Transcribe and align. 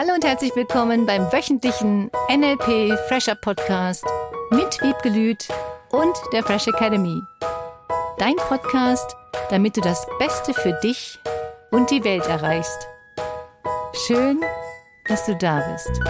Hallo 0.00 0.14
und 0.14 0.24
herzlich 0.24 0.54
willkommen 0.54 1.06
beim 1.06 1.22
wöchentlichen 1.32 2.08
NLP 2.30 2.96
Fresher 3.08 3.34
Podcast 3.34 4.04
mit 4.52 4.80
Wiebke 4.80 5.08
Lüth 5.08 5.48
und 5.90 6.14
der 6.32 6.44
Fresh 6.44 6.68
Academy. 6.68 7.20
Dein 8.16 8.36
Podcast, 8.36 9.16
damit 9.50 9.76
du 9.76 9.80
das 9.80 10.06
Beste 10.20 10.54
für 10.54 10.78
dich 10.84 11.18
und 11.72 11.90
die 11.90 12.04
Welt 12.04 12.24
erreichst. 12.28 12.86
Schön, 14.06 14.40
dass 15.08 15.26
du 15.26 15.34
da 15.34 15.68
bist. 15.72 16.00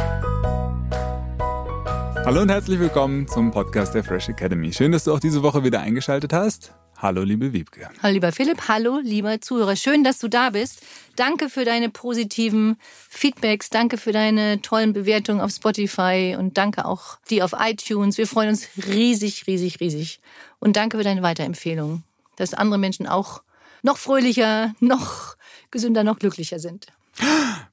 Hallo 2.26 2.42
und 2.42 2.50
herzlich 2.50 2.78
willkommen 2.78 3.26
zum 3.26 3.52
Podcast 3.52 3.94
der 3.94 4.04
Fresh 4.04 4.28
Academy. 4.28 4.70
Schön, 4.70 4.92
dass 4.92 5.04
du 5.04 5.14
auch 5.14 5.20
diese 5.20 5.42
Woche 5.42 5.64
wieder 5.64 5.80
eingeschaltet 5.80 6.34
hast. 6.34 6.74
Hallo, 7.00 7.22
liebe 7.22 7.52
Wiebke. 7.52 7.88
Hallo, 8.02 8.14
lieber 8.14 8.32
Philipp. 8.32 8.66
Hallo, 8.66 8.98
lieber 9.00 9.40
Zuhörer. 9.40 9.76
Schön, 9.76 10.02
dass 10.02 10.18
du 10.18 10.26
da 10.26 10.50
bist. 10.50 10.82
Danke 11.14 11.48
für 11.48 11.64
deine 11.64 11.90
positiven 11.90 12.76
Feedbacks. 13.08 13.70
Danke 13.70 13.98
für 13.98 14.10
deine 14.10 14.60
tollen 14.62 14.92
Bewertungen 14.92 15.40
auf 15.40 15.52
Spotify 15.52 16.34
und 16.36 16.58
danke 16.58 16.84
auch 16.84 17.18
die 17.30 17.40
auf 17.40 17.54
iTunes. 17.56 18.18
Wir 18.18 18.26
freuen 18.26 18.48
uns 18.48 18.68
riesig, 18.88 19.46
riesig, 19.46 19.78
riesig. 19.78 20.18
Und 20.58 20.76
danke 20.76 20.96
für 20.96 21.04
deine 21.04 21.22
Weiterempfehlungen, 21.22 22.02
dass 22.34 22.52
andere 22.52 22.80
Menschen 22.80 23.06
auch 23.06 23.42
noch 23.84 23.96
fröhlicher, 23.96 24.74
noch 24.80 25.36
gesünder, 25.70 26.02
noch 26.02 26.18
glücklicher 26.18 26.58
sind. 26.58 26.88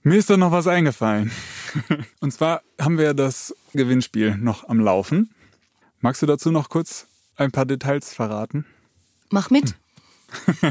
Mir 0.03 0.19
ist 0.19 0.29
da 0.29 0.37
noch 0.37 0.51
was 0.51 0.67
eingefallen. 0.67 1.31
Und 2.19 2.31
zwar 2.31 2.61
haben 2.79 2.99
wir 2.99 3.15
das 3.15 3.55
Gewinnspiel 3.73 4.37
noch 4.37 4.69
am 4.69 4.79
Laufen. 4.79 5.33
Magst 5.99 6.21
du 6.21 6.27
dazu 6.27 6.51
noch 6.51 6.69
kurz 6.69 7.07
ein 7.37 7.51
paar 7.51 7.65
Details 7.65 8.13
verraten? 8.13 8.65
Mach 9.35 9.49
mit. 9.49 9.75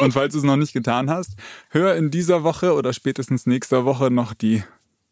Und 0.00 0.12
falls 0.14 0.32
du 0.32 0.38
es 0.38 0.44
noch 0.44 0.56
nicht 0.56 0.72
getan 0.72 1.10
hast, 1.10 1.32
hör 1.68 1.94
in 1.96 2.10
dieser 2.10 2.44
Woche 2.44 2.72
oder 2.72 2.94
spätestens 2.94 3.44
nächster 3.44 3.84
Woche 3.84 4.10
noch 4.10 4.32
die 4.32 4.62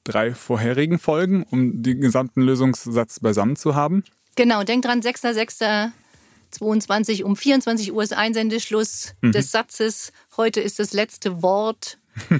drei 0.05 0.34
vorherigen 0.34 0.98
Folgen, 0.98 1.42
um 1.42 1.83
den 1.83 2.01
gesamten 2.01 2.41
Lösungssatz 2.41 3.20
beisammen 3.20 3.56
zu 3.56 3.75
haben. 3.75 4.05
Genau, 4.36 4.64
denk 4.64 4.86
dran, 4.86 5.03
6.6.22 5.03 7.25
um 7.25 7.36
24 7.36 7.92
Uhr 7.92 8.03
ist 8.03 8.14
Einsendeschluss 8.14 9.14
mhm. 9.20 9.33
des 9.33 9.51
Satzes. 9.51 10.14
Heute 10.39 10.62
ist 10.62 10.79
das 10.79 10.95
letzte 10.95 11.42
Wort 11.42 11.98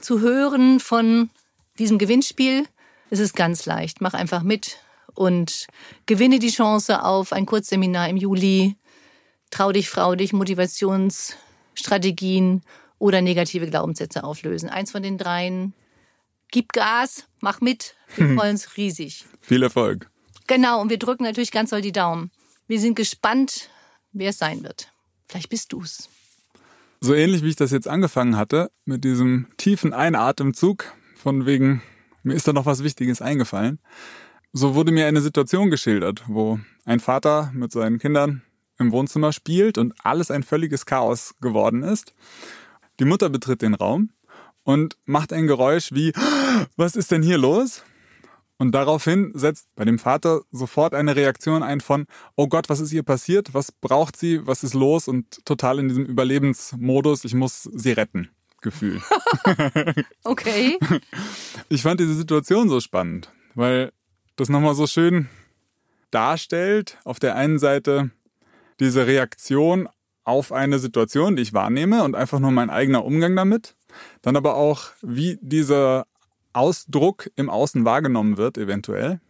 zu 0.00 0.20
hören 0.20 0.80
von 0.80 1.28
diesem 1.78 1.98
Gewinnspiel. 1.98 2.64
Es 3.10 3.18
ist 3.18 3.36
ganz 3.36 3.66
leicht. 3.66 4.00
Mach 4.00 4.14
einfach 4.14 4.42
mit 4.42 4.78
und 5.16 5.66
gewinne 6.06 6.38
die 6.38 6.50
Chance 6.50 7.04
auf 7.04 7.32
ein 7.32 7.46
Kurzseminar 7.46 8.08
im 8.08 8.16
Juli. 8.16 8.76
Trau 9.50 9.72
dich, 9.72 9.88
frau 9.88 10.14
dich, 10.14 10.32
Motivationsstrategien 10.32 12.62
oder 12.98 13.22
negative 13.22 13.68
Glaubenssätze 13.68 14.24
auflösen. 14.24 14.68
Eins 14.68 14.90
von 14.90 15.02
den 15.02 15.18
dreien. 15.18 15.74
Gib 16.50 16.72
Gas, 16.72 17.26
mach 17.40 17.60
mit. 17.60 17.94
Wir 18.16 18.34
freuen 18.36 18.52
uns 18.52 18.76
riesig. 18.76 19.24
Viel 19.40 19.62
Erfolg. 19.62 20.10
Genau, 20.46 20.80
und 20.80 20.90
wir 20.90 20.98
drücken 20.98 21.24
natürlich 21.24 21.50
ganz 21.50 21.70
doll 21.70 21.80
die 21.80 21.92
Daumen. 21.92 22.30
Wir 22.68 22.80
sind 22.80 22.94
gespannt, 22.94 23.68
wer 24.12 24.30
es 24.30 24.38
sein 24.38 24.62
wird. 24.62 24.92
Vielleicht 25.26 25.48
bist 25.48 25.72
du's. 25.72 26.08
So 27.00 27.14
ähnlich 27.14 27.42
wie 27.42 27.50
ich 27.50 27.56
das 27.56 27.72
jetzt 27.72 27.88
angefangen 27.88 28.36
hatte, 28.36 28.70
mit 28.84 29.04
diesem 29.04 29.48
tiefen 29.56 29.92
Einatemzug, 29.92 30.92
von 31.16 31.46
wegen, 31.46 31.82
mir 32.22 32.34
ist 32.34 32.48
da 32.48 32.52
noch 32.52 32.66
was 32.66 32.82
Wichtiges 32.82 33.20
eingefallen. 33.20 33.80
So 34.58 34.74
wurde 34.74 34.90
mir 34.90 35.06
eine 35.06 35.20
Situation 35.20 35.70
geschildert, 35.70 36.22
wo 36.28 36.58
ein 36.86 36.98
Vater 36.98 37.50
mit 37.52 37.72
seinen 37.72 37.98
Kindern 37.98 38.40
im 38.78 38.90
Wohnzimmer 38.90 39.34
spielt 39.34 39.76
und 39.76 39.92
alles 40.02 40.30
ein 40.30 40.42
völliges 40.42 40.86
Chaos 40.86 41.34
geworden 41.42 41.82
ist. 41.82 42.14
Die 42.98 43.04
Mutter 43.04 43.28
betritt 43.28 43.60
den 43.60 43.74
Raum 43.74 44.12
und 44.62 44.96
macht 45.04 45.34
ein 45.34 45.46
Geräusch 45.46 45.92
wie, 45.92 46.14
was 46.74 46.96
ist 46.96 47.10
denn 47.10 47.22
hier 47.22 47.36
los? 47.36 47.82
Und 48.56 48.74
daraufhin 48.74 49.30
setzt 49.34 49.66
bei 49.76 49.84
dem 49.84 49.98
Vater 49.98 50.40
sofort 50.52 50.94
eine 50.94 51.16
Reaktion 51.16 51.62
ein 51.62 51.82
von, 51.82 52.06
oh 52.34 52.48
Gott, 52.48 52.70
was 52.70 52.80
ist 52.80 52.94
ihr 52.94 53.02
passiert? 53.02 53.52
Was 53.52 53.72
braucht 53.72 54.16
sie? 54.16 54.46
Was 54.46 54.64
ist 54.64 54.72
los? 54.72 55.06
Und 55.06 55.44
total 55.44 55.80
in 55.80 55.88
diesem 55.88 56.06
Überlebensmodus, 56.06 57.26
ich 57.26 57.34
muss 57.34 57.64
sie 57.64 57.92
retten. 57.92 58.30
Gefühl. 58.62 59.02
okay. 60.24 60.78
Ich 61.68 61.82
fand 61.82 62.00
diese 62.00 62.14
Situation 62.14 62.70
so 62.70 62.80
spannend, 62.80 63.30
weil 63.54 63.92
das 64.36 64.48
nochmal 64.48 64.74
so 64.74 64.86
schön 64.86 65.28
darstellt. 66.10 66.98
Auf 67.04 67.18
der 67.18 67.36
einen 67.36 67.58
Seite 67.58 68.10
diese 68.80 69.06
Reaktion 69.06 69.88
auf 70.24 70.52
eine 70.52 70.78
Situation, 70.78 71.36
die 71.36 71.42
ich 71.42 71.54
wahrnehme 71.54 72.02
und 72.04 72.14
einfach 72.14 72.38
nur 72.38 72.50
mein 72.50 72.70
eigener 72.70 73.04
Umgang 73.04 73.36
damit. 73.36 73.76
Dann 74.22 74.36
aber 74.36 74.56
auch, 74.56 74.90
wie 75.00 75.38
dieser 75.40 76.06
Ausdruck 76.52 77.30
im 77.36 77.48
Außen 77.48 77.84
wahrgenommen 77.84 78.36
wird, 78.36 78.58
eventuell. 78.58 79.20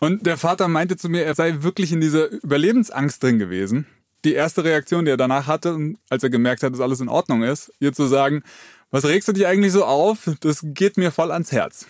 Und 0.00 0.26
der 0.26 0.36
Vater 0.36 0.68
meinte 0.68 0.96
zu 0.96 1.08
mir, 1.08 1.24
er 1.24 1.34
sei 1.34 1.62
wirklich 1.62 1.92
in 1.92 2.00
dieser 2.00 2.30
Überlebensangst 2.30 3.22
drin 3.22 3.38
gewesen. 3.38 3.86
Die 4.24 4.34
erste 4.34 4.64
Reaktion, 4.64 5.04
die 5.04 5.12
er 5.12 5.16
danach 5.16 5.46
hatte, 5.46 5.94
als 6.10 6.22
er 6.22 6.30
gemerkt 6.30 6.62
hat, 6.62 6.72
dass 6.72 6.80
alles 6.80 7.00
in 7.00 7.08
Ordnung 7.08 7.42
ist, 7.42 7.72
ihr 7.78 7.92
zu 7.92 8.06
sagen, 8.06 8.42
was 8.90 9.04
regst 9.04 9.28
du 9.28 9.32
dich 9.32 9.46
eigentlich 9.46 9.72
so 9.72 9.84
auf? 9.84 10.30
Das 10.40 10.60
geht 10.62 10.96
mir 10.96 11.12
voll 11.12 11.30
ans 11.30 11.52
Herz. 11.52 11.86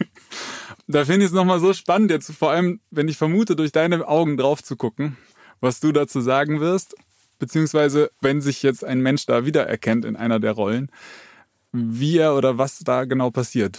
da 0.86 1.04
finde 1.04 1.26
ich 1.26 1.30
es 1.30 1.34
nochmal 1.34 1.60
so 1.60 1.72
spannend, 1.72 2.10
jetzt 2.10 2.32
vor 2.32 2.50
allem, 2.50 2.80
wenn 2.90 3.08
ich 3.08 3.16
vermute, 3.16 3.56
durch 3.56 3.72
deine 3.72 4.06
Augen 4.06 4.36
drauf 4.36 4.62
zu 4.62 4.76
gucken, 4.76 5.16
was 5.60 5.80
du 5.80 5.92
dazu 5.92 6.20
sagen 6.20 6.60
wirst, 6.60 6.94
beziehungsweise 7.38 8.10
wenn 8.20 8.40
sich 8.40 8.62
jetzt 8.62 8.84
ein 8.84 9.00
Mensch 9.00 9.26
da 9.26 9.44
wiedererkennt 9.44 10.04
in 10.04 10.16
einer 10.16 10.40
der 10.40 10.52
Rollen 10.52 10.90
wie 11.76 12.18
er 12.18 12.34
oder 12.34 12.58
was 12.58 12.78
da 12.80 13.04
genau 13.04 13.30
passiert. 13.30 13.78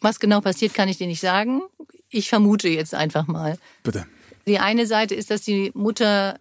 Was 0.00 0.20
genau 0.20 0.40
passiert, 0.40 0.74
kann 0.74 0.88
ich 0.88 0.98
dir 0.98 1.06
nicht 1.06 1.20
sagen. 1.20 1.62
Ich 2.08 2.28
vermute 2.28 2.68
jetzt 2.68 2.94
einfach 2.94 3.26
mal. 3.26 3.58
Bitte. 3.82 4.06
Die 4.46 4.58
eine 4.58 4.86
Seite 4.86 5.14
ist, 5.14 5.30
dass 5.30 5.42
die 5.42 5.70
Mutter 5.74 6.38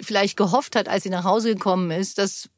vielleicht 0.00 0.36
gehofft 0.36 0.76
hat, 0.76 0.88
als 0.88 1.02
sie 1.02 1.10
nach 1.10 1.24
Hause 1.24 1.54
gekommen 1.54 1.90
ist, 1.90 2.18
dass 2.18 2.48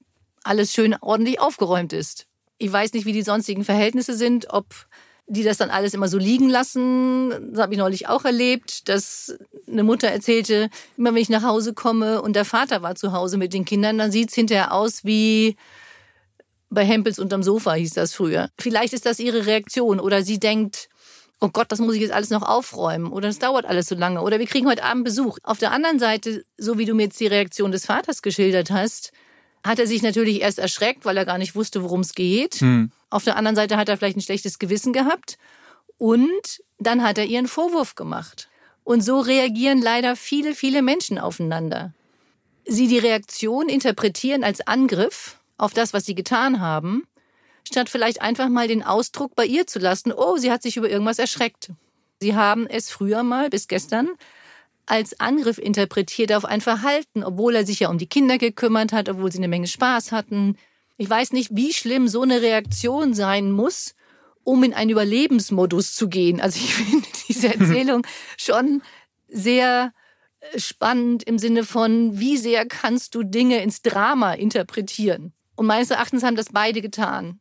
alles 0.45 0.73
schön 0.73 0.95
ordentlich 1.01 1.41
aufgeräumt 1.41 1.93
ist. 1.93 2.27
Ich 2.59 2.73
weiß 2.73 2.93
nicht, 2.93 3.05
wie 3.05 3.13
die 3.13 3.23
sonstigen 3.23 3.65
Verhältnisse 3.65 4.17
sind, 4.17 4.51
ob 4.51 4.87
die 5.29 5.43
das 5.43 5.59
dann 5.59 5.71
alles 5.71 5.95
immer 5.95 6.09
so 6.09 6.19
liegen 6.19 6.49
lassen. 6.49 7.31
Das 7.53 7.61
habe 7.61 7.75
ich 7.75 7.79
neulich 7.79 8.09
auch 8.09 8.25
erlebt, 8.25 8.89
dass 8.89 9.37
eine 9.67 9.83
Mutter 9.83 10.09
erzählte, 10.09 10.71
immer 10.97 11.11
wenn 11.11 11.23
ich 11.23 11.29
nach 11.29 11.43
Hause 11.43 11.75
komme 11.75 12.23
und 12.23 12.37
der 12.37 12.45
Vater 12.45 12.83
war 12.83 12.95
zu 12.95 13.13
Hause 13.13 13.37
mit 13.37 13.53
den 13.53 13.65
Kindern, 13.65 13.99
dann 13.99 14.13
sieht 14.13 14.29
es 14.29 14.35
hinterher 14.35 14.73
aus 14.73 15.05
wie 15.05 15.57
bei 16.71 16.85
Hempels 16.85 17.19
unterm 17.19 17.43
Sofa 17.43 17.75
hieß 17.75 17.95
das 17.95 18.15
früher. 18.15 18.51
Vielleicht 18.59 18.93
ist 18.93 19.07
das 19.07 19.19
ihre 19.19 19.47
Reaktion 19.47 20.01
oder 20.01 20.23
sie 20.23 20.39
denkt, 20.39 20.89
oh 21.41 21.49
Gott, 21.49 21.71
das 21.71 21.79
muss 21.79 21.95
ich 21.95 22.01
jetzt 22.01 22.13
alles 22.13 22.31
noch 22.31 22.43
aufräumen 22.43 23.13
oder 23.13 23.29
es 23.29 23.39
dauert 23.39 23.67
alles 23.67 23.87
so 23.87 23.95
lange 23.95 24.23
oder 24.23 24.39
wir 24.39 24.47
kriegen 24.47 24.69
heute 24.69 24.85
Abend 24.85 25.05
Besuch. 25.05 25.39
Auf 25.43 25.59
der 25.59 25.73
anderen 25.73 25.99
Seite, 25.99 26.45
so 26.57 26.79
wie 26.79 26.85
du 26.85 26.95
mir 26.95 27.05
jetzt 27.05 27.21
die 27.21 27.27
Reaktion 27.27 27.73
des 27.73 27.87
Vaters 27.87 28.23
geschildert 28.23 28.71
hast, 28.71 29.13
hat 29.67 29.79
er 29.79 29.87
sich 29.87 30.03
natürlich 30.03 30.41
erst 30.41 30.59
erschreckt, 30.59 31.05
weil 31.05 31.17
er 31.17 31.25
gar 31.25 31.39
nicht 31.39 31.55
wusste, 31.55 31.83
worum 31.83 32.01
es 32.01 32.15
geht. 32.15 32.57
Hm. 32.57 32.91
Auf 33.11 33.25
der 33.25 33.37
anderen 33.37 33.57
Seite 33.57 33.77
hat 33.77 33.89
er 33.89 33.97
vielleicht 33.97 34.17
ein 34.17 34.23
schlechtes 34.23 34.59
Gewissen 34.59 34.93
gehabt 34.93 35.39
und 35.99 36.63
dann 36.79 37.03
hat 37.03 37.19
er 37.19 37.25
ihren 37.25 37.49
Vorwurf 37.49 37.95
gemacht. 37.95 38.49
Und 38.85 39.03
so 39.03 39.19
reagieren 39.21 39.83
leider 39.83 40.15
viele, 40.15 40.55
viele 40.55 40.83
Menschen 40.83 41.19
aufeinander. 41.19 41.93
Sie 42.65 42.89
die 42.89 42.99
Reaktion 42.99 43.69
interpretieren 43.69 44.45
als 44.45 44.67
Angriff 44.67 45.39
auf 45.57 45.73
das, 45.73 45.93
was 45.93 46.05
sie 46.05 46.15
getan 46.15 46.61
haben, 46.61 47.05
statt 47.67 47.89
vielleicht 47.89 48.21
einfach 48.21 48.49
mal 48.49 48.69
den 48.69 48.83
Ausdruck 48.83 49.35
bei 49.35 49.45
ihr 49.45 49.67
zu 49.67 49.79
lassen, 49.79 50.13
oh, 50.13 50.37
sie 50.37 50.53
hat 50.53 50.63
sich 50.63 50.77
über 50.77 50.89
irgendwas 50.89 51.19
erschreckt. 51.19 51.71
Sie 52.21 52.35
haben 52.35 52.67
es 52.67 52.91
früher 52.91 53.23
mal, 53.23 53.51
bis 53.51 53.69
gestern, 53.69 54.11
als 54.87 55.21
Angriff 55.21 55.59
interpretiert 55.59 56.33
auf 56.33 56.45
ein 56.45 56.61
Verhalten, 56.61 57.25
obwohl 57.25 57.57
er 57.57 57.67
sich 57.67 57.81
ja 57.81 57.91
um 57.91 57.99
die 57.99 58.07
Kinder 58.09 58.39
gekümmert 58.39 58.93
hat, 58.93 59.09
obwohl 59.09 59.31
sie 59.33 59.39
eine 59.39 59.49
Menge 59.49 59.67
Spaß 59.67 60.13
hatten. 60.13 60.57
Ich 60.97 61.11
weiß 61.11 61.33
nicht, 61.33 61.51
wie 61.55 61.73
schlimm 61.73 62.09
so 62.09 62.23
eine 62.23 62.41
Reaktion 62.41 63.13
sein 63.13 63.51
muss, 63.51 63.95
um 64.45 64.63
in 64.63 64.73
einen 64.73 64.91
Überlebensmodus 64.91 65.95
zu 65.95 66.09
gehen. 66.09 66.41
Also 66.41 66.59
ich 66.61 66.73
finde 66.75 67.09
diese 67.29 67.49
Erzählung 67.49 68.07
schon 68.37 68.83
sehr 69.29 69.93
äh, 70.41 70.59
spannend 70.59 71.25
im 71.25 71.39
Sinne 71.39 71.65
von, 71.65 72.19
wie 72.19 72.37
sehr 72.37 72.65
kannst 72.67 73.15
du 73.17 73.25
Dinge 73.25 73.63
ins 73.63 73.83
Drama 73.83 74.35
interpretieren? 74.35 75.33
Und 75.57 75.67
meines 75.67 75.91
Erachtens 75.91 76.23
haben 76.23 76.37
das 76.37 76.47
beide 76.53 76.81
getan. 76.81 77.41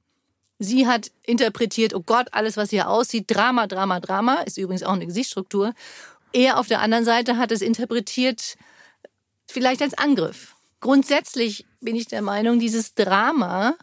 Sie 0.58 0.88
hat 0.88 1.12
interpretiert, 1.24 1.94
oh 1.94 2.02
Gott, 2.02 2.30
alles, 2.32 2.56
was 2.56 2.70
hier 2.70 2.90
aussieht, 2.90 3.26
Drama, 3.28 3.68
Drama, 3.68 4.00
Drama, 4.00 4.36
ist 4.42 4.58
übrigens 4.58 4.84
auch 4.84 4.94
eine 4.94 5.06
Gesichtsstruktur. 5.06 5.74
Er 6.36 6.60
auf 6.60 6.68
der 6.68 6.82
anderen 6.82 7.06
Seite 7.06 7.38
hat 7.38 7.54
es 7.54 7.62
interpretiert, 7.62 8.58
vielleicht 9.48 9.82
als 9.82 9.98
Angriff. 9.98 10.58
Grundsätzlich 10.82 11.66
bin 11.80 11.96
ich 11.96 12.08
der 12.08 12.22
Meinung, 12.22 12.60
dieses 12.60 12.94
Drama 12.94 13.76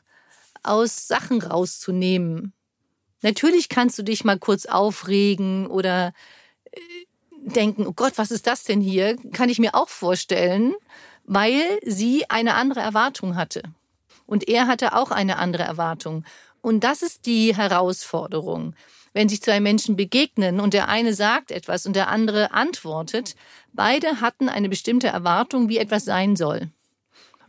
aus 0.63 1.09
Sachen 1.09 1.41
rauszunehmen. 1.41 2.53
Natürlich 3.23 3.71
kannst 3.71 3.99
du 3.99 4.03
dich 4.03 4.25
mal 4.25 4.39
kurz 4.39 4.67
aufregen 4.67 5.67
oder 5.67 6.13
äh, 6.73 6.81
denken, 7.41 7.87
oh 7.87 7.95
Gott, 7.95 8.13
was 8.17 8.31
ist 8.31 8.47
das 8.47 8.65
denn 8.65 8.83
hier? 8.83 9.17
Kann 9.33 9.49
ich 9.49 9.59
mir 9.59 9.75
auch 9.75 9.89
vorstellen, 9.89 10.75
weil 11.25 11.81
sie 11.87 12.29
eine 12.29 12.53
andere 12.53 12.81
Erwartung 12.81 13.35
hatte. 13.35 13.63
Und 14.27 14.47
er 14.47 14.67
hatte 14.67 14.95
auch 14.95 15.11
eine 15.11 15.39
andere 15.39 15.63
Erwartung. 15.63 16.27
Und 16.61 16.85
das 16.85 17.01
ist 17.01 17.25
die 17.25 17.57
Herausforderung. 17.57 18.75
Wenn 19.13 19.29
sich 19.29 19.43
zwei 19.43 19.61
Menschen 19.61 19.97
begegnen 19.97 20.61
und 20.61 20.75
der 20.75 20.89
eine 20.89 21.13
sagt 21.15 21.51
etwas 21.51 21.87
und 21.87 21.95
der 21.95 22.09
andere 22.09 22.53
antwortet, 22.53 23.35
beide 23.73 24.21
hatten 24.21 24.49
eine 24.49 24.69
bestimmte 24.69 25.09
Erwartung, 25.09 25.69
wie 25.69 25.79
etwas 25.79 26.05
sein 26.05 26.37
soll. 26.37 26.71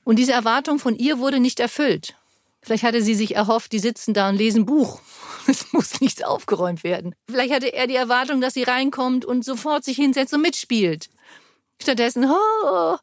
Und 0.03 0.17
diese 0.19 0.33
Erwartung 0.33 0.79
von 0.79 0.95
ihr 0.95 1.19
wurde 1.19 1.39
nicht 1.39 1.59
erfüllt. 1.59 2.15
Vielleicht 2.61 2.83
hatte 2.83 3.01
sie 3.01 3.15
sich 3.15 3.35
erhofft, 3.35 3.73
die 3.73 3.79
sitzen 3.79 4.13
da 4.13 4.29
und 4.29 4.37
lesen 4.37 4.65
Buch. 4.65 5.01
Es 5.45 5.73
muss 5.73 5.99
nichts 5.99 6.23
aufgeräumt 6.23 6.85
werden. 6.85 7.15
Vielleicht 7.29 7.53
hatte 7.53 7.73
er 7.73 7.85
die 7.85 7.97
Erwartung, 7.97 8.39
dass 8.39 8.53
sie 8.53 8.63
reinkommt 8.63 9.25
und 9.25 9.43
sofort 9.43 9.83
sich 9.83 9.97
hinsetzt 9.97 10.33
und 10.33 10.41
mitspielt. 10.41 11.09
Stattdessen 11.81 12.25
oh, 12.31 12.95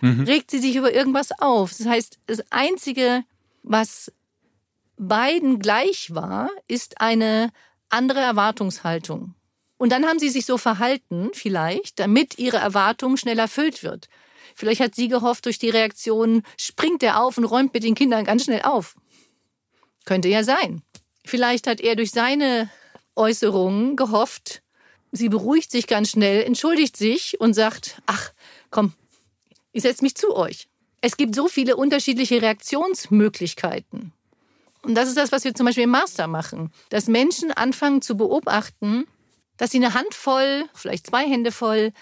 mhm. 0.00 0.24
regt 0.24 0.50
sie 0.50 0.58
sich 0.58 0.74
über 0.74 0.92
irgendwas 0.92 1.30
auf. 1.38 1.70
Das 1.78 1.86
heißt, 1.86 2.18
das 2.26 2.42
Einzige, 2.50 3.22
was 3.62 4.10
beiden 4.96 5.60
gleich 5.60 6.12
war, 6.12 6.50
ist 6.66 7.00
eine 7.00 7.52
andere 7.88 8.20
Erwartungshaltung. 8.20 9.34
Und 9.78 9.92
dann 9.92 10.06
haben 10.06 10.18
sie 10.18 10.30
sich 10.30 10.46
so 10.46 10.58
verhalten, 10.58 11.30
vielleicht, 11.34 11.98
damit 11.98 12.38
ihre 12.38 12.56
Erwartung 12.56 13.16
schnell 13.16 13.38
erfüllt 13.38 13.82
wird. 13.82 14.08
Vielleicht 14.54 14.80
hat 14.80 14.94
sie 14.94 15.08
gehofft, 15.08 15.44
durch 15.44 15.58
die 15.58 15.68
Reaktion 15.68 16.42
springt 16.58 17.02
er 17.02 17.22
auf 17.22 17.36
und 17.36 17.44
räumt 17.44 17.74
mit 17.74 17.84
den 17.84 17.94
Kindern 17.94 18.24
ganz 18.24 18.44
schnell 18.44 18.62
auf. 18.62 18.96
Könnte 20.06 20.28
ja 20.28 20.44
sein. 20.44 20.82
Vielleicht 21.26 21.66
hat 21.66 21.80
er 21.80 21.96
durch 21.96 22.12
seine 22.12 22.70
Äußerungen 23.16 23.96
gehofft, 23.96 24.62
sie 25.12 25.28
beruhigt 25.28 25.70
sich 25.70 25.86
ganz 25.86 26.10
schnell, 26.10 26.42
entschuldigt 26.42 26.96
sich 26.96 27.40
und 27.40 27.54
sagt, 27.54 28.00
ach, 28.06 28.32
komm, 28.70 28.94
ich 29.72 29.82
setze 29.82 30.04
mich 30.04 30.14
zu 30.14 30.34
euch. 30.34 30.68
Es 31.02 31.16
gibt 31.16 31.34
so 31.34 31.48
viele 31.48 31.76
unterschiedliche 31.76 32.40
Reaktionsmöglichkeiten. 32.40 34.12
Und 34.82 34.94
das 34.94 35.08
ist 35.08 35.16
das, 35.16 35.32
was 35.32 35.44
wir 35.44 35.54
zum 35.54 35.66
Beispiel 35.66 35.84
im 35.84 35.90
Master 35.90 36.26
machen. 36.26 36.70
Dass 36.90 37.08
Menschen 37.08 37.50
anfangen 37.50 38.02
zu 38.02 38.16
beobachten, 38.16 39.06
dass 39.56 39.70
sie 39.70 39.78
eine 39.78 39.94
Handvoll, 39.94 40.64
vielleicht 40.74 41.06
zwei 41.06 41.28
Hände 41.28 41.52
voll 41.52 41.92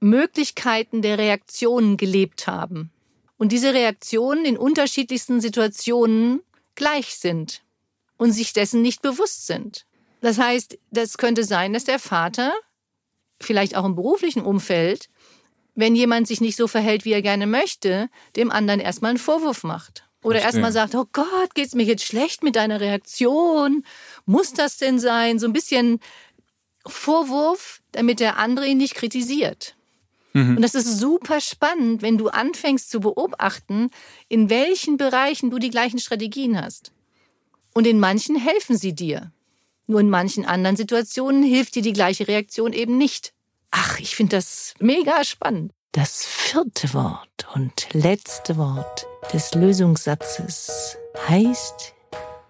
Möglichkeiten 0.00 1.02
der 1.02 1.18
Reaktionen 1.18 1.96
gelebt 1.96 2.46
haben. 2.46 2.90
Und 3.36 3.52
diese 3.52 3.72
Reaktionen 3.72 4.44
in 4.44 4.58
unterschiedlichsten 4.58 5.40
Situationen 5.40 6.42
gleich 6.74 7.14
sind 7.16 7.62
und 8.16 8.32
sich 8.32 8.52
dessen 8.52 8.82
nicht 8.82 9.02
bewusst 9.02 9.46
sind. 9.46 9.86
Das 10.20 10.38
heißt, 10.38 10.78
das 10.90 11.18
könnte 11.18 11.44
sein, 11.44 11.72
dass 11.72 11.84
der 11.84 11.98
Vater, 11.98 12.52
vielleicht 13.40 13.76
auch 13.76 13.84
im 13.84 13.94
beruflichen 13.94 14.42
Umfeld, 14.42 15.08
wenn 15.76 15.94
jemand 15.94 16.26
sich 16.26 16.40
nicht 16.40 16.56
so 16.56 16.66
verhält, 16.66 17.04
wie 17.04 17.12
er 17.12 17.22
gerne 17.22 17.46
möchte, 17.46 18.10
dem 18.34 18.50
anderen 18.50 18.80
erstmal 18.80 19.10
einen 19.10 19.18
Vorwurf 19.18 19.62
macht. 19.62 20.07
Oder 20.22 20.40
erstmal 20.40 20.72
sagt, 20.72 20.94
oh 20.94 21.06
Gott, 21.12 21.54
geht's 21.54 21.74
mir 21.74 21.84
jetzt 21.84 22.04
schlecht 22.04 22.42
mit 22.42 22.56
deiner 22.56 22.80
Reaktion? 22.80 23.84
Muss 24.26 24.52
das 24.52 24.76
denn 24.76 24.98
sein? 24.98 25.38
So 25.38 25.46
ein 25.46 25.52
bisschen 25.52 26.00
Vorwurf, 26.86 27.80
damit 27.92 28.20
der 28.20 28.36
andere 28.36 28.66
ihn 28.66 28.78
nicht 28.78 28.94
kritisiert. 28.94 29.76
Mhm. 30.32 30.56
Und 30.56 30.62
das 30.62 30.74
ist 30.74 30.98
super 30.98 31.40
spannend, 31.40 32.02
wenn 32.02 32.18
du 32.18 32.28
anfängst 32.28 32.90
zu 32.90 33.00
beobachten, 33.00 33.90
in 34.28 34.50
welchen 34.50 34.96
Bereichen 34.96 35.50
du 35.50 35.58
die 35.58 35.70
gleichen 35.70 35.98
Strategien 35.98 36.60
hast. 36.60 36.92
Und 37.74 37.86
in 37.86 38.00
manchen 38.00 38.36
helfen 38.36 38.76
sie 38.76 38.94
dir. 38.94 39.32
Nur 39.86 40.00
in 40.00 40.10
manchen 40.10 40.44
anderen 40.44 40.76
Situationen 40.76 41.42
hilft 41.42 41.74
dir 41.74 41.82
die 41.82 41.92
gleiche 41.92 42.28
Reaktion 42.28 42.72
eben 42.72 42.98
nicht. 42.98 43.32
Ach, 43.70 43.98
ich 43.98 44.16
finde 44.16 44.36
das 44.36 44.74
mega 44.80 45.24
spannend. 45.24 45.72
Das 45.92 46.26
vierte 46.26 46.92
Wort 46.92 47.46
und 47.54 47.88
letzte 47.92 48.56
Wort 48.56 49.06
des 49.32 49.54
Lösungssatzes 49.54 50.96
heißt 51.28 51.94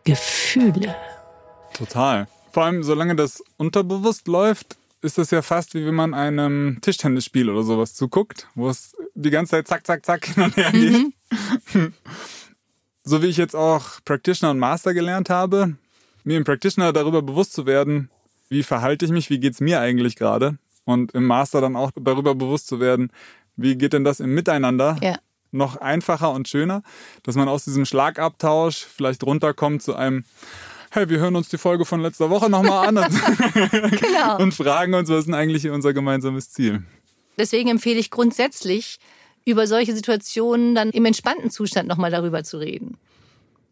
Gefühle. 0.04 0.94
Total. 1.74 2.28
Vor 2.52 2.64
allem, 2.64 2.82
solange 2.82 3.16
das 3.16 3.42
unterbewusst 3.56 4.28
läuft, 4.28 4.76
ist 5.02 5.18
das 5.18 5.30
ja 5.30 5.42
fast 5.42 5.74
wie 5.74 5.84
wenn 5.86 5.94
man 5.94 6.14
einem 6.14 6.78
Tischtennisspiel 6.80 7.50
oder 7.50 7.62
sowas 7.62 7.94
zuguckt, 7.94 8.48
wo 8.54 8.68
es 8.68 8.96
die 9.14 9.30
ganze 9.30 9.50
Zeit 9.50 9.68
zack, 9.68 9.86
zack, 9.86 10.06
zack 10.06 10.26
hin 10.26 10.42
und 10.42 10.56
her 10.56 10.72
geht. 10.72 11.12
Mhm. 11.74 11.92
so 13.04 13.22
wie 13.22 13.26
ich 13.26 13.36
jetzt 13.36 13.54
auch 13.54 14.00
Practitioner 14.04 14.52
und 14.52 14.58
Master 14.58 14.94
gelernt 14.94 15.30
habe, 15.30 15.76
mir 16.24 16.36
im 16.36 16.44
Practitioner 16.44 16.92
darüber 16.92 17.22
bewusst 17.22 17.52
zu 17.52 17.66
werden, 17.66 18.10
wie 18.48 18.62
verhalte 18.62 19.04
ich 19.04 19.10
mich, 19.10 19.30
wie 19.30 19.38
geht's 19.38 19.60
mir 19.60 19.80
eigentlich 19.80 20.16
gerade 20.16 20.58
und 20.84 21.12
im 21.12 21.26
Master 21.26 21.60
dann 21.60 21.76
auch 21.76 21.90
darüber 21.94 22.34
bewusst 22.34 22.66
zu 22.66 22.80
werden, 22.80 23.12
wie 23.56 23.76
geht 23.76 23.92
denn 23.92 24.04
das 24.04 24.20
im 24.20 24.34
Miteinander 24.34 24.96
ja. 25.02 25.18
Noch 25.50 25.76
einfacher 25.76 26.32
und 26.32 26.48
schöner, 26.48 26.82
dass 27.22 27.34
man 27.34 27.48
aus 27.48 27.64
diesem 27.64 27.84
Schlagabtausch 27.84 28.84
vielleicht 28.84 29.22
runterkommt 29.24 29.82
zu 29.82 29.94
einem 29.94 30.24
hey, 30.90 31.08
wir 31.08 31.18
hören 31.18 31.36
uns 31.36 31.48
die 31.48 31.58
Folge 31.58 31.84
von 31.84 32.00
letzter 32.00 32.30
Woche 32.30 32.48
nochmal 32.48 32.88
an 32.88 32.96
und, 32.96 33.10
genau. 34.00 34.38
und 34.38 34.54
fragen 34.54 34.94
uns, 34.94 35.08
was 35.08 35.20
ist 35.20 35.26
denn 35.26 35.34
eigentlich 35.34 35.68
unser 35.68 35.92
gemeinsames 35.92 36.50
Ziel. 36.50 36.82
Deswegen 37.38 37.68
empfehle 37.68 38.00
ich 38.00 38.10
grundsätzlich, 38.10 38.98
über 39.44 39.66
solche 39.66 39.94
Situationen 39.94 40.74
dann 40.74 40.90
im 40.90 41.06
entspannten 41.06 41.50
Zustand 41.50 41.88
nochmal 41.88 42.10
darüber 42.10 42.44
zu 42.44 42.58
reden. 42.58 42.98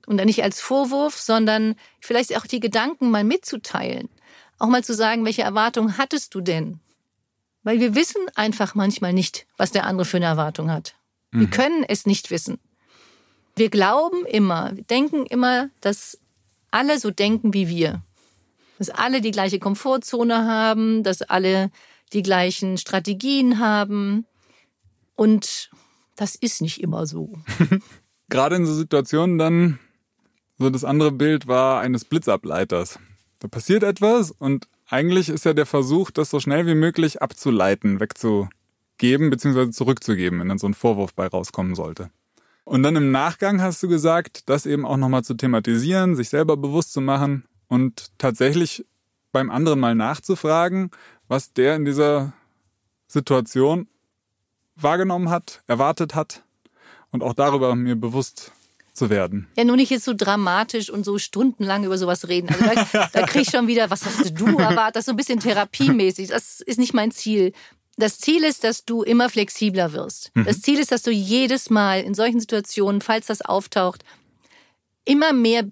Und 0.07 0.17
dann 0.17 0.27
nicht 0.27 0.43
als 0.43 0.61
Vorwurf, 0.61 1.19
sondern 1.19 1.75
vielleicht 2.01 2.37
auch 2.37 2.47
die 2.47 2.61
Gedanken 2.61 3.11
mal 3.11 3.25
mitzuteilen. 3.25 4.09
Auch 4.59 4.69
mal 4.69 4.85
zu 4.85 4.95
sagen, 4.95 5.25
welche 5.25 5.43
Erwartungen 5.43 5.99
hattest 5.99 6.35
du 6.35 6.41
denn? 6.41 6.81
Weil 7.63 7.81
wir 7.81 7.95
wissen 7.95 8.23
einfach 8.37 8.75
manchmal 8.75 9.13
nicht, 9.13 9.47
was 9.57 9.73
der 9.73 9.85
andere 9.85 10.07
für 10.07 10.17
eine 10.17 10.27
Erwartung 10.27 10.71
hat. 10.71 10.95
Wir 11.37 11.49
mhm. 11.49 11.51
können 11.51 11.85
es 11.87 12.07
nicht 12.07 12.31
wissen. 12.31 12.59
Wir 13.57 13.71
glauben 13.71 14.25
immer, 14.27 14.75
wir 14.75 14.85
denken 14.85 15.27
immer, 15.27 15.71
dass 15.81 16.19
alle 16.71 16.99
so 16.99 17.11
denken 17.11 17.53
wie 17.53 17.69
wir. 17.69 18.03
Dass 18.79 18.91
alle 18.91 19.21
die 19.21 19.31
gleiche 19.31 19.59
Komfortzone 19.59 20.47
haben, 20.47 21.03
dass 21.03 21.23
alle 21.23 21.71
die 22.13 22.23
gleichen 22.23 22.79
Strategien 22.79 23.59
haben. 23.59 24.27
Und 25.15 25.71
das 26.17 26.35
ist 26.35 26.63
nicht 26.63 26.81
immer 26.81 27.07
so. 27.07 27.33
Gerade 28.29 28.57
in 28.57 28.67
so 28.67 28.75
Situationen 28.75 29.39
dann, 29.39 29.79
so 30.59 30.71
das 30.71 30.85
andere 30.85 31.13
Bild 31.13 31.47
war 31.47 31.81
eines 31.81 32.05
Blitzableiters. 32.05 32.99
Da 33.41 33.49
passiert 33.49 33.83
etwas 33.83 34.31
und 34.31 34.69
eigentlich 34.89 35.29
ist 35.29 35.45
ja 35.45 35.53
der 35.53 35.67
Versuch, 35.67 36.11
das 36.11 36.31
so 36.31 36.41
schnell 36.41 36.67
wie 36.67 36.75
möglich 36.75 37.21
abzuleiten, 37.21 38.01
wegzugeben 38.97 39.31
bzw. 39.31 39.71
zurückzugeben, 39.71 40.41
wenn 40.41 40.49
dann 40.49 40.59
so 40.59 40.67
ein 40.67 40.75
Vorwurf 40.75 41.15
bei 41.15 41.27
rauskommen 41.27 41.75
sollte. 41.75 42.11
Und 42.65 42.83
dann 42.83 42.97
im 42.97 43.13
Nachgang 43.13 43.61
hast 43.61 43.83
du 43.83 43.89
gesagt, 43.89 44.49
das 44.49 44.67
eben 44.67 44.85
auch 44.85 44.97
nochmal 44.97 45.23
zu 45.23 45.35
thematisieren, 45.35 46.17
sich 46.17 46.31
selber 46.31 46.57
bewusst 46.57 46.93
zu 46.93 47.01
machen 47.01 47.45
und 47.69 48.11
tatsächlich 48.19 48.85
beim 49.33 49.51
anderen 49.51 49.79
mal 49.79 49.95
nachzufragen, 49.95 50.91
was 51.29 51.53
der 51.53 51.77
in 51.77 51.85
dieser 51.85 52.33
Situation 53.07 53.87
wahrgenommen 54.75 55.31
hat, 55.31 55.63
erwartet 55.67 56.15
hat 56.15 56.43
und 57.11 57.23
auch 57.23 57.35
darüber 57.35 57.75
mir 57.77 57.95
bewusst 57.95 58.53
zu 58.93 59.11
werden. 59.11 59.47
Ja, 59.57 59.65
nur 59.65 59.77
nicht 59.77 59.91
jetzt 59.91 60.05
so 60.05 60.15
dramatisch 60.15 60.91
und 60.91 61.05
so 61.05 61.19
stundenlang 61.19 61.85
über 61.85 61.99
sowas 61.99 62.29
reden. 62.29 62.49
Also 62.49 62.65
da, 62.65 63.09
da 63.13 63.27
krieg 63.27 63.43
ich 63.43 63.51
schon 63.51 63.67
wieder, 63.67 63.91
was 63.91 64.05
hast 64.05 64.41
du 64.41 64.59
erwartet? 64.59 64.97
Das 64.97 65.03
ist 65.03 65.07
so 65.07 65.13
ein 65.13 65.17
bisschen 65.17 65.39
therapiemäßig. 65.39 66.29
Das 66.29 66.61
ist 66.61 66.79
nicht 66.79 66.95
mein 66.95 67.11
Ziel 67.11 67.53
das 67.97 68.19
Ziel 68.19 68.45
ist, 68.45 68.65
dass 68.65 68.85
du 68.85 69.03
immer 69.03 69.29
flexibler 69.29 69.93
wirst. 69.93 70.31
Mhm. 70.35 70.45
Das 70.45 70.61
Ziel 70.61 70.79
ist, 70.79 70.93
dass 70.93 71.03
du 71.03 71.11
jedes 71.11 71.71
Mal 71.71 72.03
in 72.03 72.15
solchen 72.15 72.41
Situationen, 72.41 73.01
falls 73.01 73.27
das 73.27 73.43
auftaucht, 73.43 74.05
immer 75.05 75.33
mehr 75.33 75.65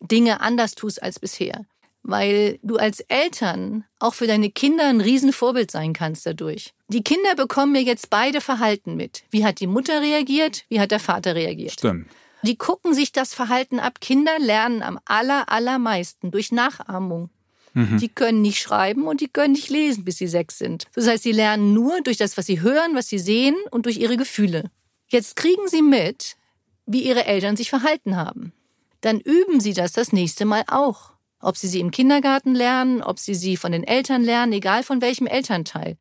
Dinge 0.00 0.40
anders 0.40 0.74
tust 0.74 1.02
als 1.02 1.18
bisher. 1.18 1.64
Weil 2.04 2.58
du 2.62 2.76
als 2.76 3.00
Eltern 3.00 3.84
auch 4.00 4.14
für 4.14 4.26
deine 4.26 4.50
Kinder 4.50 4.88
ein 4.88 5.00
Riesenvorbild 5.00 5.70
sein 5.70 5.92
kannst 5.92 6.26
dadurch. 6.26 6.74
Die 6.88 7.04
Kinder 7.04 7.36
bekommen 7.36 7.72
mir 7.72 7.82
jetzt 7.82 8.10
beide 8.10 8.40
Verhalten 8.40 8.96
mit. 8.96 9.22
Wie 9.30 9.44
hat 9.44 9.60
die 9.60 9.68
Mutter 9.68 10.00
reagiert? 10.00 10.64
Wie 10.68 10.80
hat 10.80 10.90
der 10.90 10.98
Vater 10.98 11.36
reagiert? 11.36 11.72
Stimmt. 11.72 12.08
Die 12.42 12.56
gucken 12.56 12.92
sich 12.92 13.12
das 13.12 13.34
Verhalten 13.34 13.78
ab. 13.78 14.00
Kinder 14.00 14.36
lernen 14.40 14.82
am 14.82 14.98
aller, 15.04 15.48
allermeisten 15.48 16.32
durch 16.32 16.50
Nachahmung. 16.50 17.30
Mhm. 17.74 17.98
Die 17.98 18.08
können 18.08 18.42
nicht 18.42 18.60
schreiben 18.60 19.06
und 19.06 19.20
die 19.20 19.28
können 19.28 19.52
nicht 19.52 19.70
lesen, 19.70 20.04
bis 20.04 20.18
sie 20.18 20.26
sechs 20.26 20.58
sind. 20.58 20.86
Das 20.94 21.06
heißt, 21.06 21.22
sie 21.22 21.32
lernen 21.32 21.72
nur 21.72 22.00
durch 22.02 22.16
das, 22.16 22.36
was 22.36 22.46
sie 22.46 22.60
hören, 22.60 22.94
was 22.94 23.08
sie 23.08 23.18
sehen 23.18 23.56
und 23.70 23.86
durch 23.86 23.98
ihre 23.98 24.16
Gefühle. 24.16 24.70
Jetzt 25.08 25.36
kriegen 25.36 25.68
sie 25.68 25.82
mit, 25.82 26.36
wie 26.86 27.02
ihre 27.02 27.26
Eltern 27.26 27.56
sich 27.56 27.70
verhalten 27.70 28.16
haben. 28.16 28.52
Dann 29.00 29.20
üben 29.20 29.60
sie 29.60 29.72
das 29.72 29.92
das 29.92 30.12
nächste 30.12 30.44
Mal 30.44 30.64
auch. 30.68 31.12
Ob 31.40 31.56
sie 31.56 31.66
sie 31.66 31.80
im 31.80 31.90
Kindergarten 31.90 32.54
lernen, 32.54 33.02
ob 33.02 33.18
sie 33.18 33.34
sie 33.34 33.56
von 33.56 33.72
den 33.72 33.84
Eltern 33.84 34.22
lernen, 34.22 34.52
egal 34.52 34.82
von 34.82 35.00
welchem 35.00 35.26
Elternteil. 35.26 35.96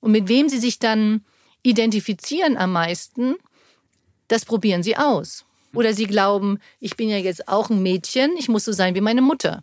Und 0.00 0.12
mit 0.12 0.28
wem 0.28 0.48
sie 0.48 0.58
sich 0.58 0.78
dann 0.78 1.24
identifizieren 1.62 2.56
am 2.56 2.72
meisten, 2.72 3.36
das 4.28 4.44
probieren 4.44 4.82
sie 4.82 4.96
aus. 4.96 5.44
Oder 5.74 5.94
sie 5.94 6.06
glauben, 6.06 6.58
ich 6.80 6.96
bin 6.96 7.08
ja 7.08 7.18
jetzt 7.18 7.48
auch 7.48 7.70
ein 7.70 7.82
Mädchen, 7.82 8.36
ich 8.36 8.48
muss 8.48 8.64
so 8.64 8.72
sein 8.72 8.94
wie 8.94 9.00
meine 9.00 9.22
Mutter. 9.22 9.62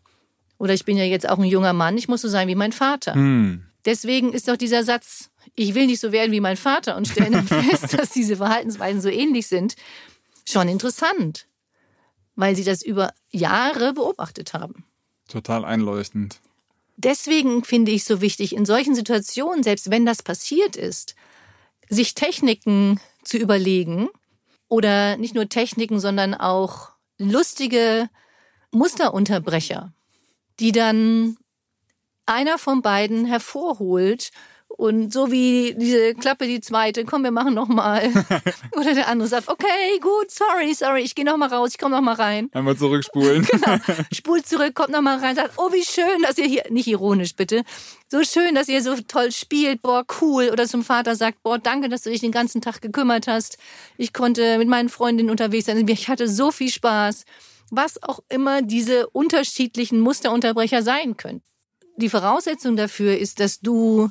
Oder 0.62 0.76
ich 0.76 0.86
bin 0.86 0.96
ja 0.96 1.04
jetzt 1.04 1.28
auch 1.28 1.40
ein 1.40 1.46
junger 1.46 1.74
Mann, 1.74 1.98
ich 1.98 2.08
muss 2.08 2.22
so 2.22 2.28
sein 2.28 2.48
wie 2.48 2.54
mein 2.54 2.72
Vater. 2.72 3.16
Hm. 3.16 3.66
Deswegen 3.84 4.32
ist 4.32 4.48
doch 4.48 4.58
dieser 4.58 4.84
Satz, 4.84 5.32
ich 5.56 5.74
will 5.74 5.88
nicht 5.88 6.00
so 6.00 6.12
werden 6.12 6.32
wie 6.32 6.40
mein 6.40 6.56
Vater 6.56 6.96
und 6.98 7.08
stellen 7.08 7.32
dann 7.32 7.48
fest, 7.64 7.98
dass 7.98 8.12
diese 8.12 8.38
Verhaltensweisen 8.38 9.02
so 9.02 9.10
ähnlich 9.10 9.48
sind, 9.48 9.76
schon 10.48 10.68
interessant. 10.68 11.48
weil 12.36 12.56
sie 12.56 12.64
das 12.64 12.84
über 12.84 13.12
Jahre 13.32 13.94
beobachtet 13.94 14.54
haben. 14.54 14.86
Total 15.28 15.66
einleuchtend. 15.66 16.40
Deswegen 16.96 17.64
finde 17.64 17.92
ich 17.92 18.04
so 18.04 18.22
wichtig, 18.22 18.56
in 18.56 18.66
solchen 18.68 18.94
Situationen, 18.94 19.64
selbst 19.64 19.90
wenn 19.90 20.06
das 20.06 20.22
passiert 20.22 20.76
ist, 20.76 21.16
sich 21.90 22.14
Techniken 22.14 23.00
zu 23.24 23.38
überlegen 23.38 24.10
oder 24.68 25.18
nicht 25.18 25.34
nur 25.34 25.50
Techniken, 25.50 26.00
sondern 26.00 26.36
auch 26.36 26.90
lustige 27.18 28.10
Musterunterbrecher, 28.72 29.92
die 30.62 30.72
dann 30.72 31.38
einer 32.26 32.58
von 32.58 32.82
beiden 32.82 33.26
hervorholt 33.26 34.32
und 34.68 35.12
so 35.12 35.32
wie 35.32 35.76
diese 35.78 36.16
Klappe, 36.16 36.48
die 36.48 36.62
zweite, 36.62 37.04
komm, 37.04 37.24
wir 37.24 37.32
machen 37.32 37.54
noch 37.54 37.68
mal. 37.68 38.02
Oder 38.78 38.94
der 38.94 39.08
andere 39.10 39.28
sagt, 39.28 39.50
okay, 39.50 40.00
gut, 40.00 40.32
sorry, 40.32 40.74
sorry, 40.74 41.02
ich 41.02 41.14
gehe 41.14 41.26
noch 41.26 41.36
mal 41.36 41.50
raus, 41.50 41.72
ich 41.74 41.78
komme 41.78 41.96
noch 41.96 42.02
mal 42.02 42.14
rein. 42.14 42.50
Einmal 42.54 42.78
zurückspulen. 42.78 43.44
genau. 43.52 43.78
Spult 44.14 44.48
zurück, 44.48 44.74
kommt 44.76 44.92
noch 44.92 45.02
mal 45.02 45.18
rein, 45.18 45.36
sagt, 45.36 45.56
oh, 45.58 45.74
wie 45.74 45.84
schön, 45.84 46.22
dass 46.24 46.38
ihr 46.38 46.46
hier, 46.46 46.64
nicht 46.70 46.88
ironisch 46.88 47.36
bitte, 47.36 47.64
so 48.08 48.24
schön, 48.24 48.56
dass 48.56 48.70
ihr 48.70 48.82
so 48.82 48.96
toll 49.08 49.32
spielt, 49.32 49.82
boah, 49.82 50.06
cool. 50.22 50.50
Oder 50.52 50.68
zum 50.68 50.84
Vater 50.84 51.16
sagt, 51.16 51.44
boah, 51.44 51.58
danke, 51.58 51.90
dass 51.90 52.04
du 52.04 52.10
dich 52.10 52.22
den 52.22 52.32
ganzen 52.32 52.62
Tag 52.62 52.82
gekümmert 52.82 53.28
hast. 53.28 53.58
Ich 53.98 54.14
konnte 54.14 54.58
mit 54.58 54.68
meinen 54.68 54.90
Freundinnen 54.90 55.30
unterwegs 55.30 55.66
sein, 55.66 55.88
ich 55.88 56.08
hatte 56.08 56.28
so 56.28 56.52
viel 56.52 56.70
Spaß. 56.70 57.26
Was 57.72 58.02
auch 58.04 58.20
immer 58.30 58.62
diese 58.62 59.10
unterschiedlichen 59.10 60.00
Musterunterbrecher 60.00 60.84
sein 60.84 61.18
können. 61.18 61.42
Die 61.98 62.10
Voraussetzung 62.10 62.76
dafür 62.76 63.18
ist, 63.18 63.40
dass 63.40 63.62
du 63.62 64.10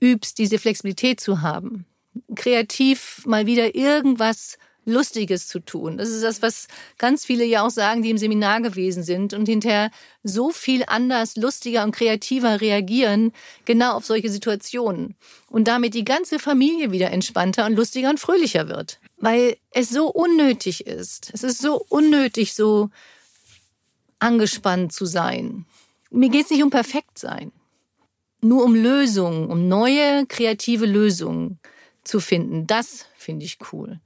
übst, 0.00 0.38
diese 0.38 0.58
Flexibilität 0.58 1.18
zu 1.18 1.42
haben. 1.42 1.86
Kreativ 2.34 3.22
mal 3.26 3.46
wieder 3.46 3.74
irgendwas 3.74 4.58
Lustiges 4.84 5.46
zu 5.48 5.60
tun. 5.60 5.98
Das 5.98 6.08
ist 6.08 6.22
das, 6.22 6.42
was 6.42 6.66
ganz 6.98 7.24
viele 7.24 7.44
ja 7.44 7.64
auch 7.64 7.70
sagen, 7.70 8.02
die 8.02 8.10
im 8.10 8.18
Seminar 8.18 8.60
gewesen 8.60 9.02
sind 9.02 9.34
und 9.34 9.46
hinterher 9.46 9.90
so 10.22 10.50
viel 10.50 10.84
anders, 10.86 11.36
lustiger 11.36 11.84
und 11.84 11.92
kreativer 11.92 12.60
reagieren, 12.60 13.32
genau 13.64 13.94
auf 13.94 14.06
solche 14.06 14.30
Situationen. 14.30 15.16
Und 15.48 15.68
damit 15.68 15.94
die 15.94 16.04
ganze 16.04 16.38
Familie 16.38 16.92
wieder 16.92 17.10
entspannter 17.10 17.66
und 17.66 17.74
lustiger 17.74 18.10
und 18.10 18.20
fröhlicher 18.20 18.68
wird. 18.68 18.99
Weil 19.20 19.56
es 19.70 19.90
so 19.90 20.08
unnötig 20.08 20.86
ist. 20.86 21.30
Es 21.32 21.44
ist 21.44 21.60
so 21.60 21.84
unnötig, 21.88 22.54
so 22.54 22.90
angespannt 24.18 24.92
zu 24.92 25.06
sein. 25.06 25.66
Mir 26.10 26.30
geht 26.30 26.46
es 26.46 26.50
nicht 26.50 26.62
um 26.62 26.70
perfekt 26.70 27.18
sein 27.18 27.52
nur 28.42 28.64
um 28.64 28.74
Lösungen, 28.74 29.50
um 29.50 29.68
neue 29.68 30.26
kreative 30.26 30.86
Lösungen 30.86 31.58
zu 32.04 32.20
finden. 32.20 32.66
Das 32.66 33.06
finde 33.16 33.44
ich 33.44 33.58
cool. 33.72 34.00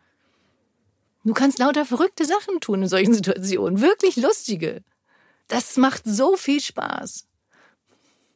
Du 1.25 1.33
kannst 1.33 1.59
lauter 1.59 1.87
verrückte 1.87 2.25
Sachen 2.25 2.61
tun 2.61 2.83
in 2.83 2.89
solchen 2.89 3.15
Situationen, 3.15 3.81
wirklich 3.81 4.17
lustige. 4.17 4.83
Das 5.49 5.77
macht 5.77 6.03
so 6.05 6.37
viel 6.37 6.61
Spaß. 6.61 7.27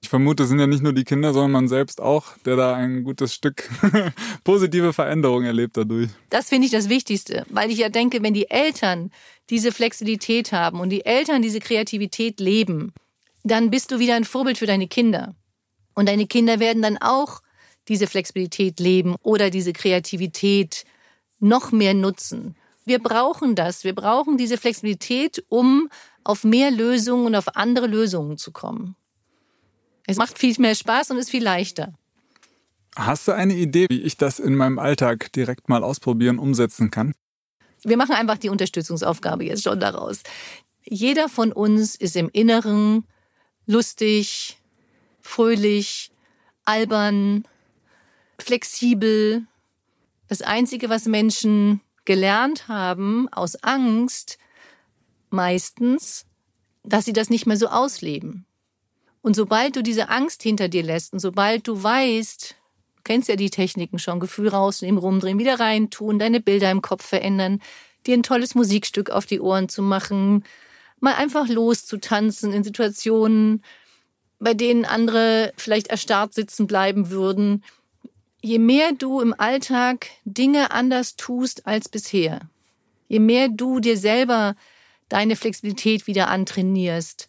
Ich 0.01 0.09
vermute, 0.09 0.45
es 0.45 0.49
sind 0.49 0.61
ja 0.61 0.67
nicht 0.67 0.83
nur 0.83 0.93
die 0.93 1.05
Kinder, 1.05 1.33
sondern 1.33 1.51
man 1.51 1.69
selbst 1.69 2.01
auch, 2.01 2.37
der 2.45 2.57
da 2.57 2.75
ein 2.75 3.03
gutes 3.03 3.35
Stück 3.35 3.69
positive 4.45 4.93
Veränderung 4.93 5.45
erlebt 5.45 5.77
dadurch. 5.77 6.09
Das 6.31 6.49
finde 6.49 6.67
ich 6.67 6.73
das 6.73 6.89
Wichtigste, 6.89 7.45
weil 7.51 7.71
ich 7.71 7.79
ja 7.79 7.89
denke, 7.89 8.23
wenn 8.23 8.35
die 8.35 8.49
Eltern 8.49 9.11
diese 9.51 9.73
Flexibilität 9.73 10.53
haben 10.53 10.81
und 10.81 10.91
die 10.91 11.05
Eltern 11.05 11.43
diese 11.43 11.59
Kreativität 11.59 12.39
leben, 12.39 12.93
dann 13.43 13.71
bist 13.71 13.91
du 13.91 13.99
wieder 13.99 14.15
ein 14.15 14.25
Vorbild 14.25 14.59
für 14.59 14.67
deine 14.67 14.89
Kinder. 14.89 15.35
Und 15.95 16.09
deine 16.09 16.27
Kinder 16.27 16.61
werden 16.61 16.83
dann 16.83 16.99
auch 16.99 17.41
diese 17.89 18.07
Flexibilität 18.07 18.79
leben 18.79 19.17
oder 19.23 19.51
diese 19.51 19.73
Kreativität 19.73 20.85
noch 21.41 21.73
mehr 21.73 21.95
nutzen. 21.95 22.57
Wir 22.85 22.99
brauchen 23.01 23.55
das. 23.55 23.85
Wir 23.85 23.95
brauchen 23.95 24.37
diese 24.39 24.59
Flexibilität, 24.59 25.45
um 25.49 25.89
auf 26.25 26.45
mehr 26.45 26.71
Lösungen 26.71 27.27
und 27.27 27.35
auf 27.35 27.57
andere 27.57 27.87
Lösungen 27.87 28.39
zu 28.39 28.53
kommen. 28.53 28.95
Es 30.09 30.17
macht 30.17 30.39
viel 30.39 30.55
mehr 30.59 30.75
Spaß 30.75 31.11
und 31.11 31.19
ist 31.19 31.29
viel 31.29 31.45
leichter. 31.45 31.93
Hast 32.97 33.29
du 33.29 33.33
eine 33.33 33.55
Idee, 33.55 33.87
wie 33.91 34.01
ich 34.01 34.17
das 34.17 34.39
in 34.39 34.55
meinem 34.55 34.79
Alltag 34.79 35.31
direkt 35.33 35.69
mal 35.69 35.85
ausprobieren, 35.85 36.39
umsetzen 36.39 36.91
kann? 36.91 37.13
Wir 37.85 37.99
machen 37.99 38.15
einfach 38.15 38.39
die 38.39 38.49
Unterstützungsaufgabe 38.49 39.45
jetzt 39.45 39.65
schon 39.65 39.79
daraus. 39.79 40.23
Jeder 40.83 41.29
von 41.29 41.53
uns 41.53 41.95
ist 41.95 42.17
im 42.17 42.31
Inneren 42.31 43.05
lustig, 43.67 44.57
fröhlich, 45.21 46.11
albern, 46.65 47.45
flexibel. 48.39 49.47
Das 50.27 50.41
Einzige, 50.41 50.89
was 50.89 51.05
Menschen 51.05 51.83
gelernt 52.07 52.67
haben 52.67 53.29
aus 53.31 53.63
Angst, 53.63 54.39
meistens, 55.29 56.25
dass 56.83 57.05
sie 57.05 57.13
das 57.13 57.29
nicht 57.29 57.45
mehr 57.45 57.59
so 57.59 57.69
ausleben. 57.69 58.47
Und 59.29 59.35
sobald 59.35 59.77
du 59.77 59.83
diese 59.83 60.09
Angst 60.09 60.43
hinter 60.43 60.71
dir 60.71 60.83
lässt 60.83 61.13
und 61.13 61.19
sobald 61.19 61.69
du 61.69 61.83
weißt, 61.83 62.57
du 62.97 63.03
kennst 63.05 63.29
ja 63.29 63.37
die 63.37 63.51
Techniken 63.51 63.99
schon, 63.99 64.21
Gefühl 64.21 64.49
rausnehmen, 64.49 64.99
rumdrehen, 64.99 65.39
wieder 65.39 65.61
reintun, 65.61 66.19
deine 66.19 66.41
Bilder 66.41 66.71
im 66.71 66.81
Kopf 66.81 67.05
verändern, 67.05 67.61
dir 68.07 68.15
ein 68.15 68.23
tolles 68.23 68.55
Musikstück 68.55 69.11
auf 69.11 69.27
die 69.27 69.41
Ohren 69.41 69.69
zu 69.69 69.83
machen, 69.83 70.45
mal 70.99 71.13
einfach 71.13 71.47
loszutanzen 71.47 72.55
in 72.55 72.65
Situationen, 72.65 73.63
bei 74.39 74.55
denen 74.55 74.87
andere 74.87 75.53
vielleicht 75.59 75.89
erstarrt 75.89 76.33
sitzen 76.33 76.67
bleiben 76.67 77.11
würden. 77.11 77.63
Je 78.41 78.59
mehr 78.59 78.93
du 78.93 79.21
im 79.21 79.39
Alltag 79.39 80.07
Dinge 80.25 80.71
anders 80.71 81.17
tust 81.17 81.67
als 81.67 81.91
bisher, 81.91 82.49
je 83.09 83.19
mehr 83.19 83.51
du 83.51 83.79
dir 83.79 83.99
selber 83.99 84.57
deine 85.11 85.37
Flexibilität 85.37 86.07
wieder 86.07 86.29
antrainierst, 86.29 87.29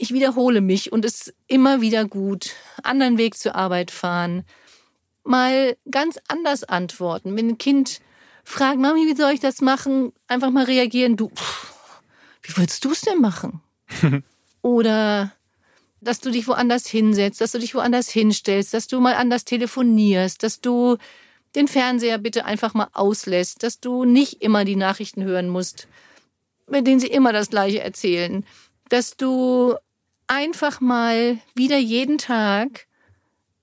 ich 0.00 0.14
wiederhole 0.14 0.62
mich 0.62 0.92
und 0.92 1.04
es 1.04 1.34
immer 1.46 1.82
wieder 1.82 2.06
gut, 2.06 2.52
anderen 2.82 3.18
Weg 3.18 3.36
zur 3.36 3.54
Arbeit 3.54 3.90
fahren, 3.90 4.44
mal 5.24 5.76
ganz 5.90 6.18
anders 6.26 6.64
antworten. 6.64 7.36
Wenn 7.36 7.48
ein 7.48 7.58
Kind 7.58 8.00
fragt, 8.42 8.78
Mami, 8.78 9.06
wie 9.06 9.14
soll 9.14 9.32
ich 9.32 9.40
das 9.40 9.60
machen? 9.60 10.14
Einfach 10.26 10.50
mal 10.50 10.64
reagieren, 10.64 11.18
du, 11.18 11.28
pff, 11.28 11.74
wie 12.42 12.56
willst 12.56 12.82
du 12.86 12.92
es 12.92 13.02
denn 13.02 13.20
machen? 13.20 13.60
Oder 14.62 15.32
dass 16.00 16.20
du 16.20 16.30
dich 16.30 16.48
woanders 16.48 16.86
hinsetzt, 16.86 17.42
dass 17.42 17.52
du 17.52 17.58
dich 17.58 17.74
woanders 17.74 18.08
hinstellst, 18.08 18.72
dass 18.72 18.86
du 18.86 19.00
mal 19.00 19.14
anders 19.14 19.44
telefonierst, 19.44 20.42
dass 20.42 20.62
du 20.62 20.96
den 21.54 21.68
Fernseher 21.68 22.16
bitte 22.16 22.46
einfach 22.46 22.72
mal 22.72 22.88
auslässt, 22.94 23.62
dass 23.62 23.80
du 23.80 24.06
nicht 24.06 24.40
immer 24.40 24.64
die 24.64 24.76
Nachrichten 24.76 25.24
hören 25.24 25.50
musst, 25.50 25.88
mit 26.66 26.86
denen 26.86 27.00
sie 27.00 27.08
immer 27.08 27.34
das 27.34 27.50
Gleiche 27.50 27.80
erzählen, 27.80 28.46
dass 28.88 29.18
du 29.18 29.76
einfach 30.30 30.80
mal 30.80 31.38
wieder 31.54 31.78
jeden 31.78 32.18
Tag 32.18 32.86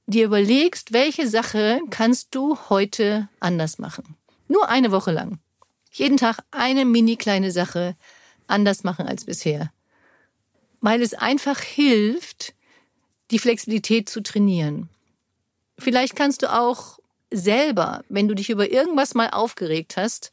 dir 0.06 0.26
überlegst, 0.26 0.94
welche 0.94 1.28
Sache 1.28 1.82
kannst 1.90 2.36
du 2.36 2.58
heute 2.70 3.30
anders 3.40 3.80
machen. 3.80 4.16
Nur 4.48 4.70
eine 4.70 4.92
Woche 4.92 5.12
lang. 5.12 5.40
Jeden 5.92 6.18
Tag 6.18 6.40
eine 6.52 6.86
mini 6.86 7.16
kleine 7.16 7.52
Sache 7.52 7.96
anders 8.48 8.84
machen 8.84 9.08
als 9.08 9.26
bisher 9.26 9.72
weil 10.82 11.02
es 11.02 11.14
einfach 11.14 11.60
hilft, 11.60 12.54
die 13.32 13.40
Flexibilität 13.40 14.10
zu 14.10 14.22
trainieren. 14.22 14.90
Vielleicht 15.78 16.16
kannst 16.16 16.44
du 16.44 16.54
auch 16.54 17.00
selber, 17.30 18.04
wenn 18.10 18.28
du 18.28 18.36
dich 18.36 18.50
über 18.50 18.72
irgendwas 18.72 19.14
mal 19.14 19.30
aufgeregt 19.30 19.98
hast, 19.98 20.32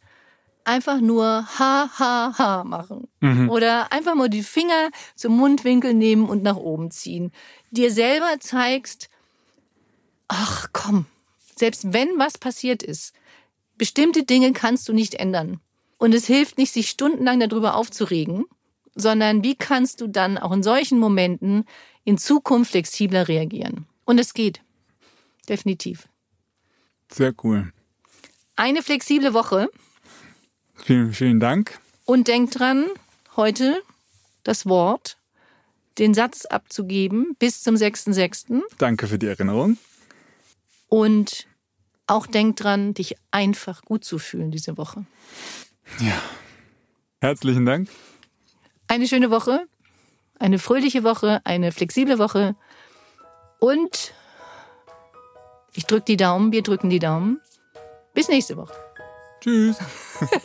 einfach 0.65 1.01
nur 1.01 1.25
ha 1.25 1.91
ha 1.99 2.35
ha 2.37 2.65
machen 2.65 3.09
mhm. 3.21 3.51
oder 3.51 3.93
einfach 3.93 4.15
mal 4.15 4.29
die 4.29 4.43
Finger 4.43 4.91
zum 5.15 5.37
Mundwinkel 5.37 5.95
nehmen 5.95 6.29
und 6.29 6.43
nach 6.43 6.57
oben 6.57 6.91
ziehen. 6.91 7.33
Dir 7.71 7.91
selber 7.91 8.41
zeigst, 8.41 9.09
ach 10.29 10.69
komm, 10.73 11.07
selbst 11.57 11.93
wenn 11.93 12.19
was 12.19 12.39
passiert 12.39 12.83
ist, 12.83 13.15
bestimmte 13.77 14.25
Dinge 14.25 14.53
kannst 14.53 14.89
du 14.89 14.93
nicht 14.93 15.15
ändern. 15.15 15.61
Und 15.99 16.15
es 16.15 16.27
hilft 16.27 16.59
nicht, 16.59 16.73
sich 16.73 16.91
stundenlang 16.91 17.41
darüber 17.41 17.77
aufzuregen, 17.77 18.45
sondern 18.95 19.43
wie 19.43 19.55
kannst 19.55 20.01
du 20.01 20.07
dann 20.07 20.39
auch 20.39 20.53
in 20.53 20.63
solchen 20.63 20.99
Momenten 20.99 21.65
in 22.05 22.19
Zukunft 22.19 22.73
flexibler 22.73 23.29
reagieren? 23.29 23.87
Und 24.05 24.19
es 24.19 24.35
geht. 24.35 24.61
Definitiv. 25.49 26.09
Sehr 27.11 27.35
cool. 27.43 27.73
Eine 28.57 28.83
flexible 28.83 29.35
Woche. 29.35 29.69
Vielen, 30.77 31.13
vielen 31.13 31.41
Dank. 31.41 31.79
Und 32.05 32.29
denk 32.29 32.51
dran, 32.51 32.87
heute 33.37 33.83
das 34.43 34.67
Wort, 34.67 35.17
den 35.99 36.15
Satz 36.15 36.45
abzugeben 36.47 37.37
bis 37.39 37.63
zum 37.63 37.77
6.6. 37.77 38.63
Danke 38.79 39.07
für 39.07 39.19
die 39.19 39.27
Erinnerung. 39.27 39.79
Und 40.89 41.47
auch 42.07 42.27
denk 42.27 42.57
dran, 42.57 42.95
dich 42.95 43.17
einfach 43.31 43.83
gut 43.83 44.05
zu 44.05 44.19
fühlen 44.19 44.51
diese 44.51 44.77
Woche. 44.77 45.07
Ja. 46.01 46.21
Herzlichen 47.21 47.65
Dank. 47.65 47.89
Eine 48.87 49.09
schöne 49.09 49.31
Woche, 49.31 49.67
eine 50.39 50.59
fröhliche 50.59 51.05
Woche, 51.05 51.41
eine 51.45 51.73
flexible 51.73 52.19
Woche. 52.19 52.55
Und 53.61 54.13
ich 55.73 55.87
drücke 55.87 56.05
die 56.05 56.17
Daumen, 56.19 56.53
wir 56.53 56.63
drücken 56.63 56.91
die 56.91 56.99
Daumen. 56.99 57.41
Bis 58.13 58.29
nächste 58.29 58.57
Woche. 58.57 58.75
Tschüss. 59.41 59.79